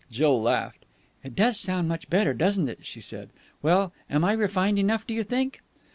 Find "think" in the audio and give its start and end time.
5.21-5.61